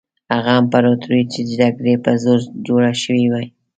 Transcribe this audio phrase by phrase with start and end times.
[0.33, 3.45] هغه امپراطوري چې د جګړې په زور جوړه شوې وي.